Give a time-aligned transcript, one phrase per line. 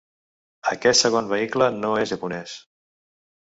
[0.71, 2.57] Aquest segon vehicle no és japonès.